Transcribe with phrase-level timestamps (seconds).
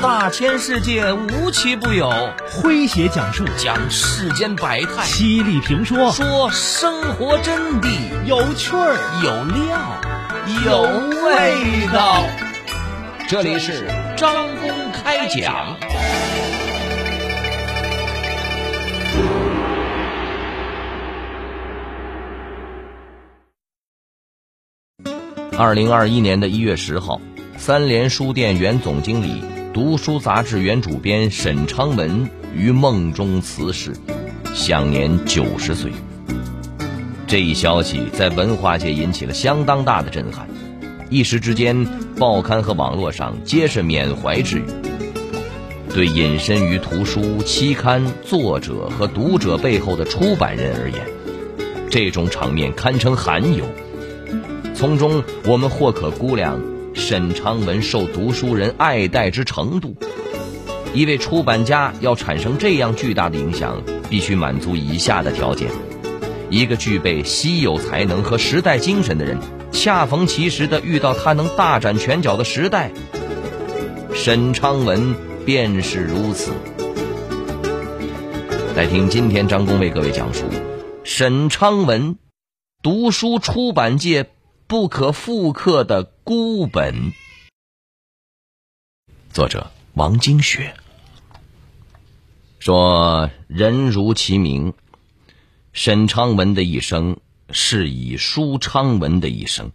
[0.00, 2.08] 大千世界无奇不有，
[2.48, 7.88] 诙谐讲述讲世间百态，犀利评说说生活真谛，
[8.24, 10.00] 有趣儿有料
[10.64, 10.82] 有
[11.24, 12.22] 味道。
[13.28, 15.76] 这里是张公开讲。
[25.58, 27.20] 二零二一年的一月十号，
[27.56, 29.42] 三联书店原总经理、
[29.80, 33.92] 读书杂志原主编沈昌文于梦中辞世，
[34.52, 35.92] 享年九十岁。
[37.28, 40.48] 这一消息在文化界引起了相当大的震撼，
[41.10, 41.86] 一时之间，
[42.16, 44.64] 报刊和网络上皆是缅怀之语。
[45.94, 51.06] 对隐身于图书、期刊、作者和读者背后的出版人而言，
[51.88, 53.64] 这种场面堪称罕有。
[54.74, 56.60] 从中，我们或可估量
[56.98, 59.94] 沈昌文受读书人爱戴之程度。
[60.92, 65.70] 一位出版家要产生这样巨大的影响，必须满足以下的条件：
[66.50, 69.38] 一个具备稀有才能和时代精神的人，
[69.70, 72.90] 恰逢其时的遇到他能大展拳脚的时代。
[74.12, 75.14] 沈昌文
[75.46, 76.50] 便是如此。
[78.74, 80.42] 来听今天张工为各位讲述
[81.04, 82.18] 沈昌文，
[82.82, 84.26] 读书出版界。
[84.70, 87.14] 不可复刻的孤本。
[89.32, 90.74] 作者王金雪
[92.58, 94.74] 说：“人如其名，
[95.72, 97.16] 沈昌文的一生
[97.50, 99.72] 是以舒昌文的一生。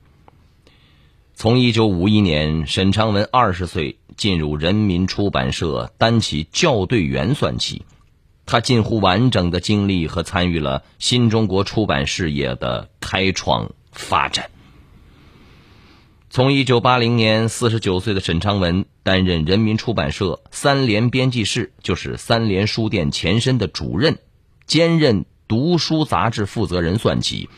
[1.33, 7.83] 从一九五一年沈昌文二十岁进入人民出版社担起校对员算起，
[8.45, 14.51] 他近乎完整的经历和参与了新中国出版事业的开创发展。”
[16.35, 24.17] 从一九八零年，四十九岁的沈昌文担任人民出版社三联编辑室，就是三联书店前身的主任，
[24.65, 27.49] 兼任读书杂志负责人算起，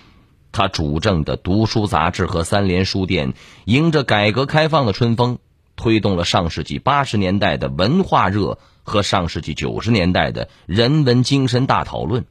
[0.51, 5.39] 他主政的读书杂志和三联书店，迎着改革开放的春风，
[5.77, 12.25] 推动了上世纪八十年代的文化热和上世纪九十年代的人文精神大讨论。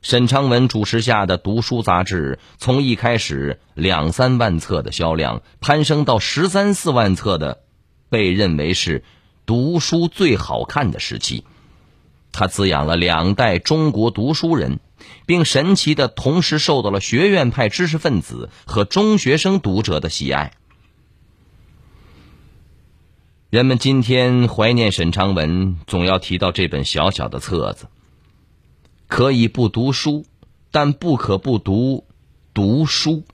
[0.00, 7.62] 沈昌文主持下的读书杂志，从一开始两三万册的销量，攀升到十三四万册的，
[8.08, 9.02] 被认为是
[9.44, 11.44] 读书最好看的时期。
[12.30, 14.78] 他滋养了两代中国读书人，
[15.26, 20.52] 并神奇的同时受到了学院派知识分子和中学生读者的喜爱。
[23.50, 27.88] 人们今天怀念沈昌文，总要提到这本小小的册子。
[29.08, 30.26] 可以不读书，
[30.70, 32.06] 但不可不读
[32.54, 33.24] 读书。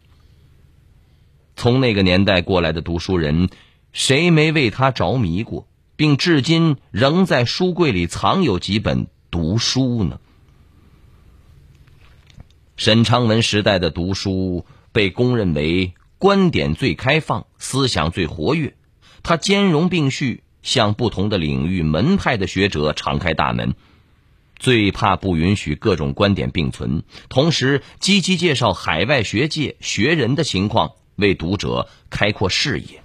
[1.56, 3.48] 从那个年代过来的读书人，
[3.92, 10.20] 谁没为他着迷过，并至今仍在书柜里藏有几本读书呢？
[12.76, 18.74] 沈昌文时代的读书被公认为观点最开放、思想最活跃，
[19.22, 23.74] 他兼容并蓄，向不同的领域门派的学者敞开大门。
[24.64, 33.02] 最怕不允许各种观点并存，同时积极介绍海外学界学人的情况，为读者开阔视野。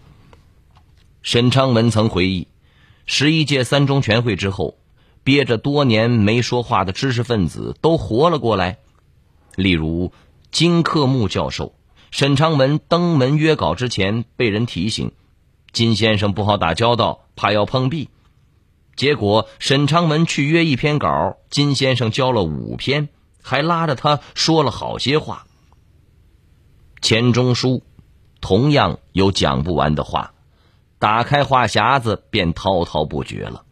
[1.22, 2.48] 沈昌文曾回忆，
[3.06, 4.78] 十一届三中全会之后，
[5.26, 8.78] 憋着多年没说话的知识分子都活了过来。
[9.58, 10.14] 例如
[10.52, 11.76] 金克木教授，
[12.10, 15.12] 沈昌文登门约稿之前，被人提醒，
[15.74, 18.08] 金先生不好打交道，怕要碰壁。
[19.00, 23.08] 结果，沈昌文去约一篇稿，金先生交了五篇，
[23.42, 25.48] 还拉着他说了好些话。
[27.00, 27.82] 钱钟书
[28.42, 30.34] 同样有讲不完的话，
[31.00, 33.64] 打开话匣子便滔滔不绝了。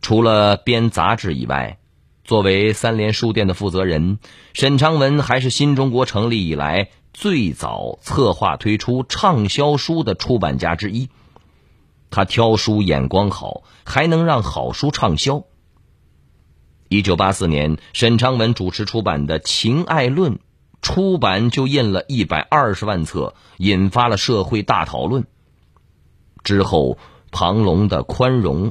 [0.00, 1.76] 除了编杂志以外，
[2.24, 4.18] 作为三联书店的负责人，
[4.54, 11.10] 沈昌文还是新中国成立以来最早策划推出畅销书的出版家之一。
[12.10, 15.44] 他挑书眼光好，还能让好书畅销。
[16.88, 20.34] 一九八四年，沈昌文主持出版的《情爱论》，
[20.82, 25.24] 出版就印了一百二十万册，引发了社会大讨论。
[26.42, 26.98] 之后，
[27.30, 28.70] 庞龙的《宽容》，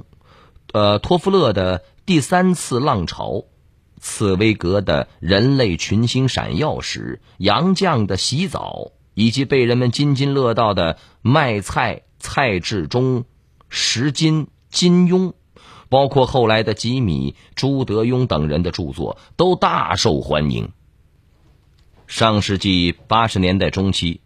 [0.73, 3.29] 呃，托夫勒的《第三次浪潮》，
[4.01, 11.95] 茨威格的《人类群星闪耀时》，杨绛的《洗澡》，以及被人们津津乐道的《卖菜》。
[12.19, 13.25] 蔡志忠、
[13.69, 15.33] 石金、金庸，
[15.87, 20.71] 包括后来的吉米、朱德庸等人的著作都大受欢迎。
[22.07, 24.21] 上世纪八十年代中期，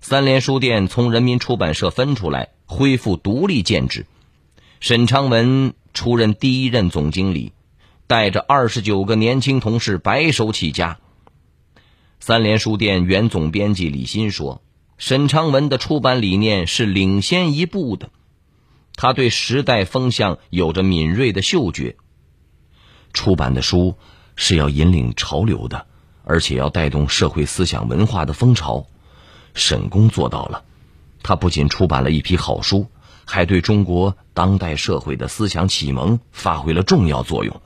[0.00, 4.06] 三联书店从人民出版社分出来，恢复独立建制。
[4.80, 7.52] 沈昌文出任第一任总经理，
[8.06, 10.98] 带着二十九个年轻同事白手起家。
[12.20, 14.62] 三联书店原总编辑李欣说
[14.96, 18.10] ：“沈昌文的出版理念是领先一步的，
[18.94, 21.96] 他对时代风向有着敏锐的嗅觉。
[23.12, 23.96] 出版的书
[24.36, 25.86] 是要引领潮流的，
[26.24, 28.86] 而且要带动社会思想文化的风潮。
[29.52, 30.64] 沈公做到了，
[31.22, 32.86] 他不仅出版了一批好书，
[33.24, 37.60] 还对中国当代社会的思想启蒙发挥了重要作用。”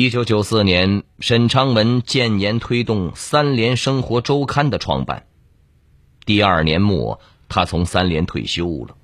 [0.00, 5.26] 一九九四年，沈昌文建言推动《三联生活周刊》的创办。
[6.24, 7.18] 第二年末，
[7.48, 8.96] 他从三联退休了。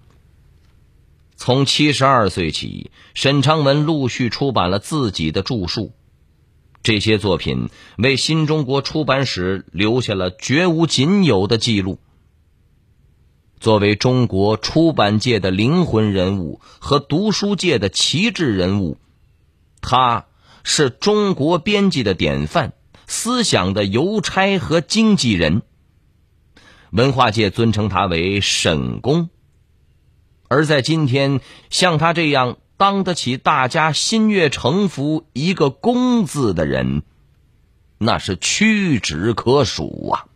[1.35, 5.91] 从七十二岁起，沈昌文陆续出版了自己的著述，
[6.85, 11.99] 这些作品为新中国出版史留下了绝无仅有的记录。
[13.59, 18.97] 作为中国出版界的灵魂人物和读书界的旗帜人物，
[19.81, 20.27] 他。
[20.65, 22.73] 是中国编辑的典范，
[23.07, 25.63] 思想的邮差和经纪人。
[26.91, 29.29] 文化界尊称他为沈公，
[30.49, 37.03] 而在今天，像他这样当得起大家心悦诚服一个“公”字的人，
[37.99, 40.27] 那是屈指可数啊。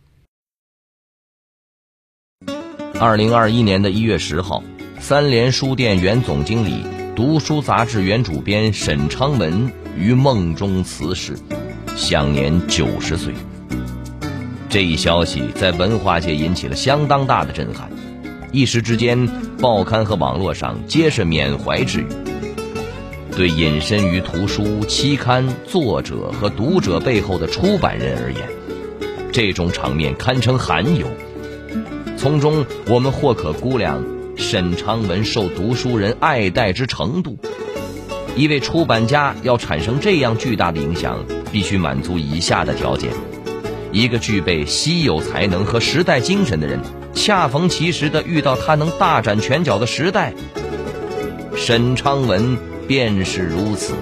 [2.99, 4.61] 二零二一年的一月十号，
[4.99, 6.83] 三联书店原总经理、
[7.15, 9.71] 读书杂志原主编沈昌文。
[9.97, 11.37] 于梦中辞世，
[11.95, 13.33] 享年九十岁。
[14.69, 17.89] 这一消息在文化界引起了相当大的震撼，
[18.51, 19.27] 一时之间，
[19.59, 22.05] 报刊和网络上皆是缅怀之语。
[23.35, 28.49] 对隐身于图书、期刊、作者和读者背后的出版人而言，
[29.31, 31.07] 这种场面堪称罕有。
[32.17, 34.03] 从中，我们或可估量
[34.35, 37.37] 沈昌文受读书人爱戴之程度。
[38.39, 43.11] 一位出版家要产生这样巨大的影响，必须满足以下的条件：
[43.91, 46.79] 一个具备稀有才能和时代精神的人，
[47.13, 50.33] 恰逢其时的遇到他能大展拳脚的时代。
[51.57, 52.57] 沈昌文
[52.87, 53.93] 便是如此。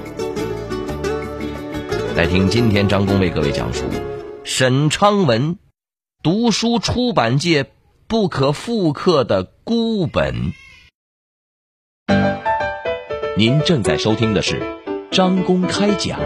[2.16, 3.86] 来听今天张工为各位讲述
[4.44, 5.58] 沈昌文，
[6.22, 7.66] 读书出版界
[8.08, 10.54] 不可复刻的孤本。
[13.38, 14.60] 您正在收听的是
[15.12, 16.20] 张公开讲，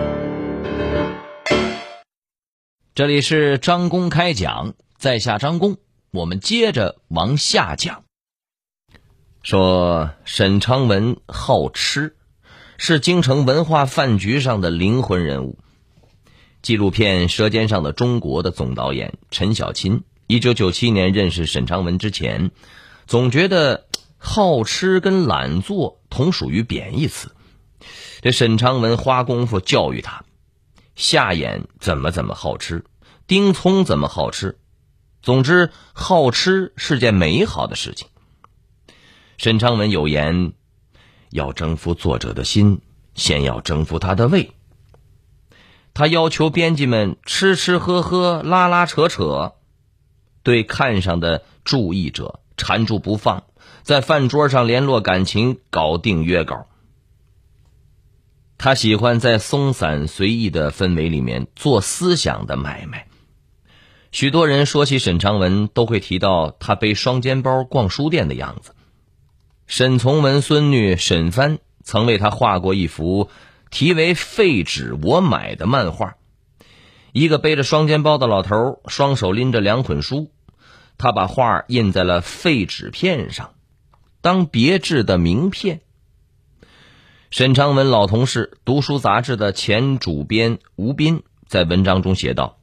[2.96, 5.76] 这里是张公开讲，在下张公，
[6.12, 8.06] 我们接着往下讲。
[9.44, 12.16] 说沈昌文好吃，
[12.78, 15.60] 是京城文化饭局上的灵魂人物。
[16.62, 22.52] 纪录片《舌尖上的中国》的总导演陈小青，一九九七年认识沈昌文之前，
[23.06, 23.86] 总觉得。
[24.24, 27.36] 好吃跟懒做同属于贬义词。
[28.22, 30.24] 这沈昌文花功夫教育他，
[30.96, 32.86] 下眼怎么怎么好吃，
[33.26, 34.60] 丁葱怎么好吃。
[35.24, 38.08] 总之，好吃是件美好的事情。
[39.38, 40.54] 沈昌文有言：
[41.32, 42.82] 要征服作者的心，
[43.16, 44.52] 先要征服他的胃。
[45.96, 49.56] 他要求编辑们吃吃喝喝、拉拉扯扯，
[50.44, 53.44] 对看上的注意者缠住不放。
[53.84, 56.68] 在饭桌上联络感情，搞定约稿。
[58.58, 63.08] 他喜欢在松散随意的氛围里面做思想的买卖。
[64.12, 68.76] 许多人说起沈长文，都会提到他背双肩包逛书店的样子。
[69.66, 73.30] 沈从文孙女沈帆曾为他画过一幅
[73.70, 76.18] 题为《废纸我买》的漫画，
[77.14, 80.30] 一个背着双肩包的老头，双手拎着两捆书，
[80.98, 83.54] 他把画印在了废纸片上。
[84.22, 85.82] 当别致的名片。
[87.32, 92.58] 沈昌文老同事、读书杂志的前主编吴斌在文章中写道：“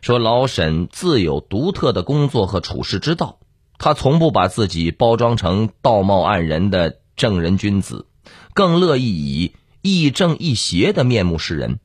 [0.00, 3.38] 说老沈自有独特的工作和处事之道，
[3.78, 8.06] 他从不把自己包装成道貌岸然的正人君子，
[8.54, 11.78] 更乐意以亦正亦邪的面目示人，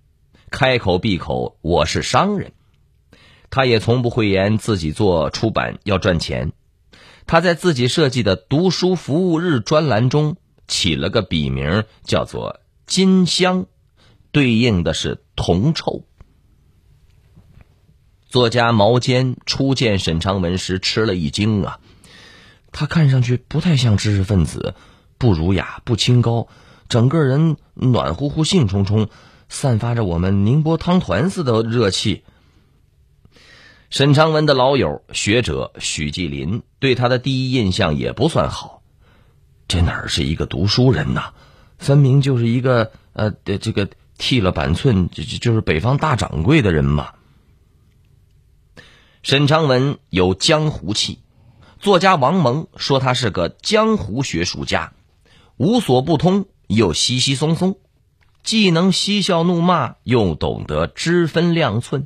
[0.50, 2.54] 开口闭口我是商人。
[3.50, 6.54] 他也从不讳言自己做出版要赚钱。”
[7.28, 13.66] 他在自己设计的读书服务日专栏中起了个笔名，叫做“金香”，
[14.32, 16.06] 对应的是铜臭。
[18.30, 21.80] 作家毛尖初见沈昌文时吃了一惊啊，
[22.72, 24.74] 他看上去不太像知识分子，
[25.18, 26.48] 不儒雅，不清高，
[26.88, 29.10] 整个人暖乎乎、兴冲冲，
[29.50, 32.24] 散发着我们宁波汤团似的热气。
[33.90, 38.82] 沈昌文的老友学者许继林对他的第一印象也不算好，
[39.70, 41.32] 这哪是一个读书人呐，
[41.78, 47.14] 分明就是一个呃，这个剃了板寸就就是北方大掌柜的人嘛。
[49.24, 51.20] 沈昌文有江湖气，
[51.80, 54.92] 作家王蒙说他是个江湖学术家，
[55.56, 57.78] 无所不通又稀稀松松，
[58.44, 62.06] 既能嬉笑怒骂，又懂得知分量寸。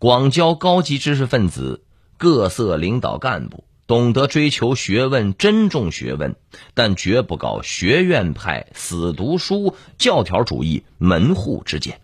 [0.00, 1.84] 广交高级知识分子、
[2.16, 6.36] 各色领导干部，懂得追求学问、珍重学问，
[6.72, 12.00] 但绝不搞学院派、死读书、教条主义、门户之见。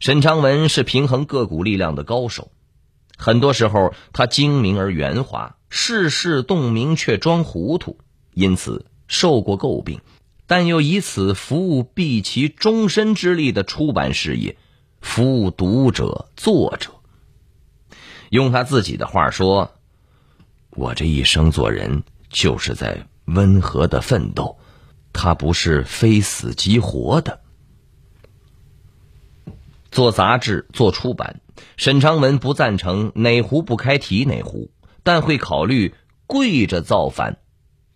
[0.00, 2.52] 沈昌文是平衡各股力量的高手，
[3.16, 7.96] 很多时候他精明而圆滑，事事洞明却装糊涂，
[8.34, 10.02] 因此受过诟病，
[10.46, 14.58] 但又以此服务毕其终身之力的出版事业。
[15.00, 16.90] 服务读者、作者。
[18.30, 19.72] 用他自己的话说
[20.70, 24.58] ：“我这一生做人，就是在温和的奋斗，
[25.12, 27.40] 他不是非死即活的。”
[29.90, 31.40] 做杂志、做出版，
[31.76, 34.70] 沈昌文不赞成哪壶不开提哪壶，
[35.02, 35.94] 但会考虑
[36.26, 37.38] 跪着造反。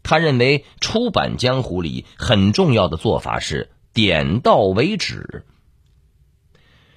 [0.03, 5.45] 他认为出版江湖里很重要的做法是点到为止。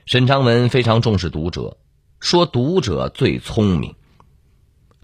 [0.05, 1.77] 沈昌文非常重视读者，
[2.19, 3.95] 说读者最聪明。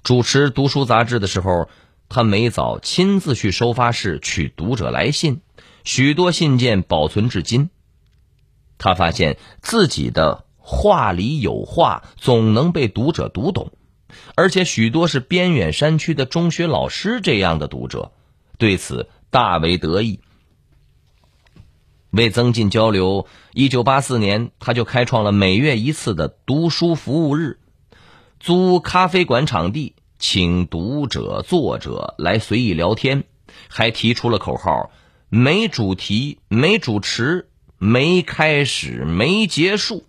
[0.03, 1.69] 主持读书杂志的时候，
[2.07, 5.41] 他每早亲自去收发室取读者来信，
[5.83, 7.71] 许多信件保存至今。
[8.77, 13.71] 他发现自己的话里有话，总能被读者读懂，
[14.35, 18.11] 而且许多是边远山区的中学老师这样的读者，
[18.59, 20.19] 对此大为得意。
[22.11, 27.59] 为增进交流，一九八四年，他就开创了每月一次的读书服务日，
[28.39, 33.23] 租咖啡馆场地，请读者、作者来随意聊天，
[33.69, 34.91] 还提出了口号：
[35.29, 40.03] 没主题、没主持、没开始、没结束。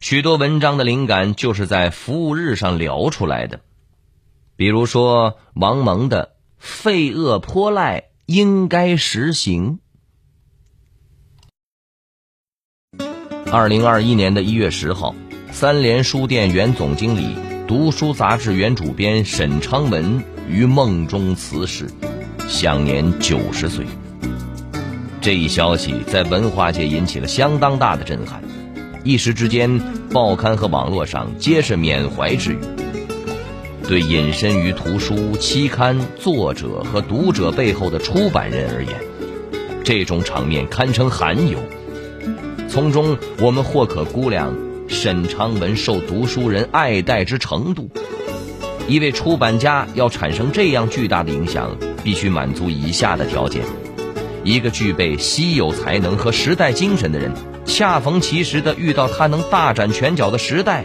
[0.00, 3.60] 许多文章的灵感就是在服务日上聊出来的，
[4.56, 9.80] 比如说王蒙的“废恶泼赖应该实行”。
[13.56, 15.14] 二零二一年的一月十号，
[15.50, 21.88] 三联书店原总经理、读书杂志原主编沈昌文于梦中辞世，
[22.46, 23.86] 享年九十岁。
[25.22, 28.42] 这一消息在文化界引起了相当大的震撼，
[29.02, 29.80] 一时之间，
[30.12, 32.58] 报刊和网络上皆是缅怀之语。
[33.88, 39.00] 对隐身于图书、期刊、作者和读者背后的出版人而言，
[39.82, 41.58] 这种场面堪称罕有。
[42.68, 44.54] 从中，我们或可估量
[44.88, 47.90] 沈昌文受读书人爱戴之程度。
[48.88, 53.62] 一位出版家要产生这样巨大的影响，必须满足以下的条件：
[54.44, 57.32] 一个具备稀有才能和时代精神的人，
[57.64, 60.84] 恰逢其时的遇到他能大展拳脚的时代。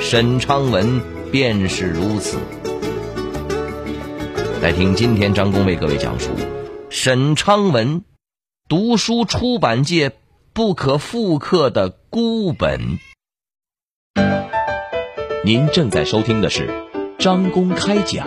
[0.00, 1.00] 沈昌文
[1.32, 2.38] 便是如此。
[4.62, 6.30] 来听今天张工为各位讲述
[6.90, 8.02] 沈昌文
[8.68, 10.12] 读书出版界。
[10.58, 12.98] 不可复刻的孤本。
[15.44, 16.68] 您正在收听的是
[17.16, 18.26] 张公开讲，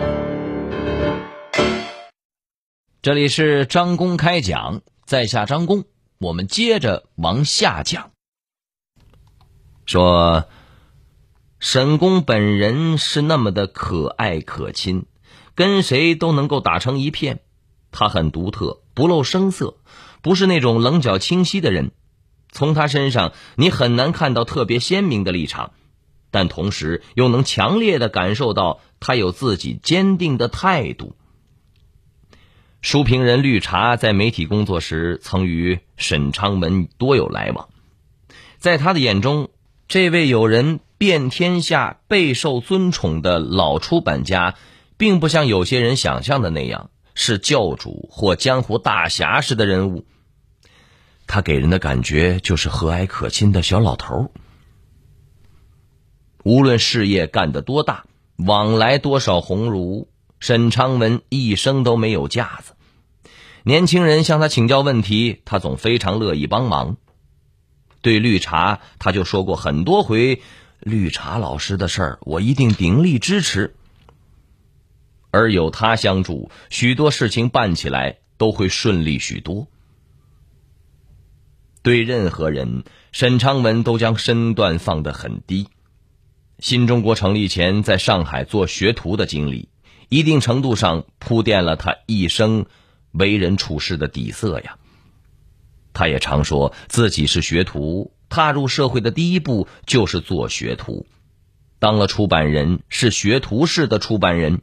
[3.02, 5.84] 这里是张公开讲，在下张公，
[6.16, 8.12] 我们接着往下讲。
[9.84, 10.48] 说
[11.60, 15.04] 沈公本人是那么的可爱可亲，
[15.54, 17.40] 跟谁都能够打成一片。
[17.90, 19.76] 他很独特，不露声色，
[20.22, 21.90] 不是那种棱角清晰的人。
[22.52, 25.72] 从他身上，你很难看到特别鲜明的立场，
[26.30, 31.16] 但同时又能强烈的感受到他有自己坚定的态度。
[32.82, 37.68] 书评人绿茶在媒体工作时，曾与沈昌文多有来往。
[38.58, 39.50] 在他的眼中，
[39.88, 44.56] 这位有人遍天下、备受尊崇的老出版家，
[44.96, 50.04] 并不像有些人想象的那样是教主或江湖大侠式的人物。
[51.32, 54.30] 他给人的感觉就是和蔼可亲的小老头。
[56.42, 58.04] 无论事业干得多大，
[58.36, 60.10] 往来多少鸿儒，
[60.40, 62.74] 沈昌文一生都没有架子。
[63.62, 66.98] 年轻人向他请教问题，他总非常乐意帮忙。
[68.02, 70.42] 对绿茶，他就说过很多回
[70.80, 73.74] ：“绿茶老师的事儿，我一定鼎力支持。”
[75.32, 79.66] 而有他相助，许多事情办起来都会顺利许多。
[81.82, 85.68] 对任何人，沈昌文都将身段放得很低。
[86.60, 89.68] 新中国成立前在上海做学徒的经历，
[90.08, 92.66] 一定程度上铺垫了他一生
[93.10, 94.76] 为人处事的底色呀。
[95.92, 101.06] 他也常说自己是学徒，踏入社会的第一步就是做学徒。
[101.80, 104.62] 当了出版人，是学徒式的出版人。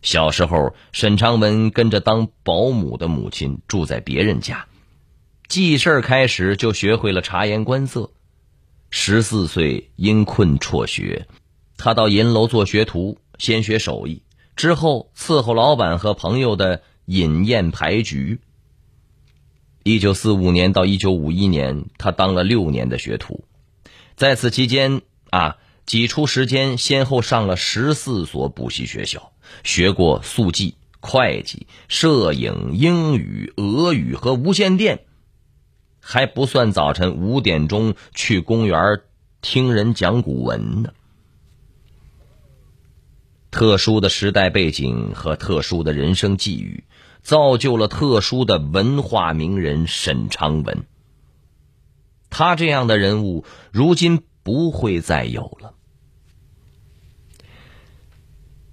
[0.00, 4.66] 小时候，沈昌文跟着当保姆的母亲住在别人家，
[5.48, 8.10] 记事开始就学会了察言观色。
[8.90, 11.26] 十四岁因困辍学，
[11.78, 14.20] 他到银楼做学徒，先学手艺，
[14.56, 18.40] 之后伺候老板和朋友的饮宴牌局。
[19.84, 23.46] 一九四五年到一九五一年，他当了六年的学徒，
[24.16, 25.00] 在此期间
[25.30, 29.32] 啊，挤出时间先后上了十四所补习学校，
[29.64, 35.06] 学过速记、会计、摄影、英语、俄语和无线电。
[36.10, 39.02] 还不算早晨五点钟去公园
[39.42, 40.94] 听人讲古文呢。
[43.50, 46.84] 特殊的时代背景和特殊的人生际遇，
[47.20, 50.86] 造就了特殊的文化名人沈昌文。
[52.30, 55.74] 他这样的人物，如今不会再有了。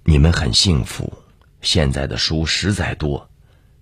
[0.04, 1.12] 你们很幸福，
[1.60, 3.28] 现在的书实在多，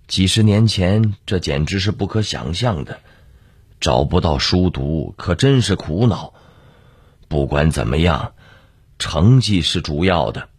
[0.07, 2.99] 几十年前这简直是不可想象的。
[3.79, 6.33] 找不到书读，可真是苦恼。
[7.27, 8.33] 不管怎么样，
[8.99, 10.49] 成绩是主要的。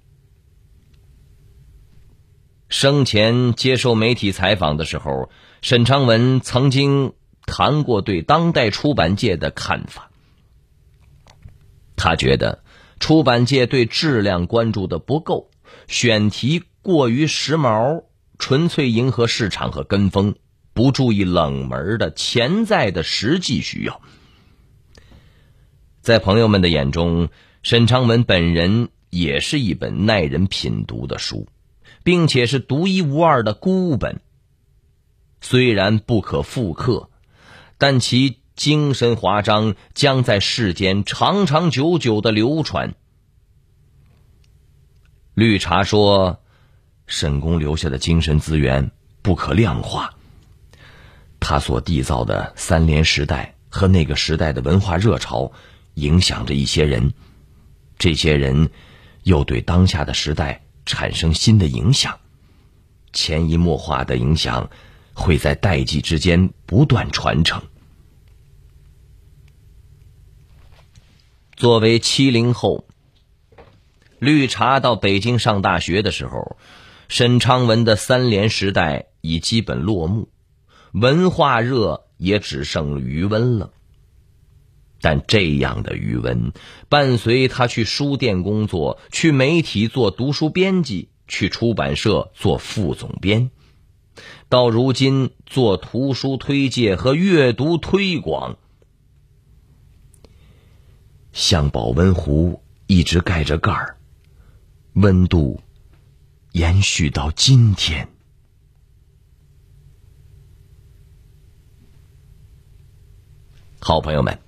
[2.68, 5.30] 生前接受媒体采访的时候，
[5.62, 7.14] 沈昌文曾经
[7.46, 10.10] 谈过对当代出版界的看法。
[11.96, 12.64] 他觉得
[12.98, 15.50] 出版界对质量关注的不够，
[15.86, 18.04] 选题过于时髦，
[18.38, 20.34] 纯粹迎合市场和跟风。
[20.76, 24.02] 不注意冷门的潜在的实际需要，
[26.02, 27.30] 在朋友们的眼中，
[27.62, 31.48] 沈昌文本人也是一本耐人品读的书，
[32.02, 34.20] 并且是独一无二的孤本。
[35.40, 37.08] 虽然不可复刻，
[37.78, 42.94] 但其精神华章将在世间长长久久的流传。
[45.32, 46.42] 绿茶说
[47.08, 48.90] ：“沈公留下的精神资源
[49.22, 50.12] 不可量化。”
[51.40, 55.52] 他所缔造的三联时代和那个时代的文化热潮，
[55.94, 57.12] 影响着一些人，
[57.98, 58.70] 这些人
[59.22, 62.18] 又对当下的时代产生新的影响，
[63.12, 64.70] 潜移默化的影响
[65.14, 67.62] 会在代际之间不断传承。
[71.54, 72.86] 作为七零后，
[74.18, 76.58] 绿茶到北京上大学的时候，
[77.08, 80.28] 沈昌文的三联时代已基本落幕。
[80.92, 83.72] 文化热也只剩余温了，
[85.00, 86.52] 但这样的余温，
[86.88, 93.50] 伴随他去书店工作，去媒体做读书编辑，去出版社做副总编，
[94.48, 98.56] 到如今做图书推介和阅读推广，
[101.32, 103.98] 像保温壶一直盖着盖儿，
[104.94, 105.60] 温度
[106.52, 108.15] 延续到今天。
[113.86, 114.40] 好朋友们，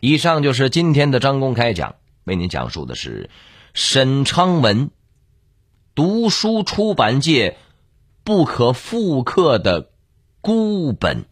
[0.00, 3.30] 以上就是今天的张公开讲，为您讲述的是
[3.72, 4.90] 沈昌文
[5.94, 7.56] 读书出版界
[8.24, 9.92] 不可复刻的
[10.40, 11.24] 孤本。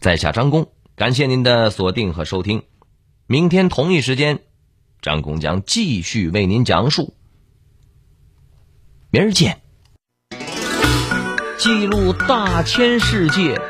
[0.00, 2.64] 在下张工，感谢您的锁定和收听。
[3.26, 4.40] 明天同一时间，
[5.00, 7.14] 张工将继续为您讲述。
[9.10, 9.62] 明儿见。
[11.56, 13.69] 记录大千世界。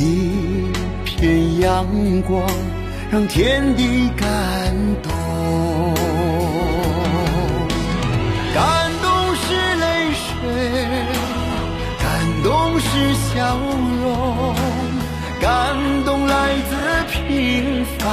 [0.00, 0.72] 一
[1.04, 1.86] 片阳
[2.22, 2.42] 光
[3.10, 4.26] 让天地感
[5.02, 5.10] 动。
[8.54, 9.84] 感动是泪
[10.14, 10.24] 水，
[11.98, 12.04] 感
[12.42, 12.88] 动是
[13.34, 13.58] 笑
[14.02, 14.54] 容，
[15.40, 16.74] 感动来自
[17.10, 18.08] 平凡，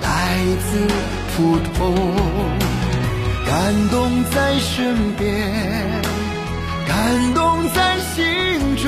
[0.00, 0.38] 来
[0.70, 0.86] 自
[1.36, 1.94] 普通，
[3.44, 5.52] 感动在身边，
[6.86, 8.86] 感动在心中，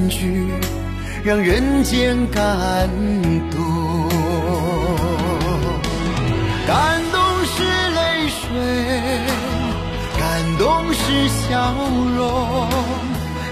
[0.00, 0.46] 善举，
[1.22, 2.88] 让人间感
[3.50, 4.08] 动。
[6.66, 8.48] 感动是泪水，
[10.18, 11.74] 感动是笑
[12.16, 12.68] 容，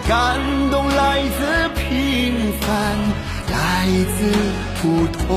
[0.08, 0.38] 感
[0.70, 2.68] 动来自平凡，
[3.50, 4.18] 来自
[4.80, 5.28] 普通，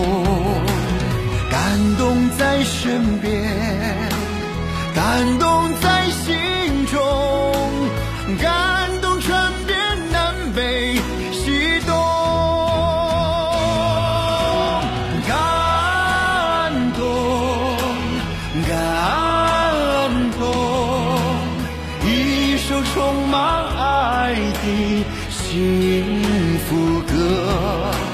[1.50, 1.60] 感
[1.98, 3.32] 动在身边，
[4.96, 7.02] 感动在心中，
[8.40, 8.71] 感
[22.84, 28.11] 充满爱的幸福歌。